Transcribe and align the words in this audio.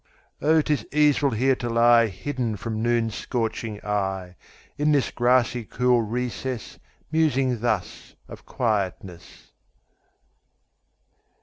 Oh, 0.41 0.61
'tis 0.63 0.83
easeful 0.91 1.29
here 1.29 1.55
to 1.57 1.69
lieHidden 1.69 2.57
from 2.57 2.81
noon's 2.81 3.13
scorching 3.13 3.79
eye, 3.85 4.35
In 4.75 4.91
this 4.93 5.11
grassy 5.11 5.63
cool 5.63 6.01
recessMusing 6.03 7.59
thus 7.61 8.15
of 8.27 8.43
quietness. 8.43 9.51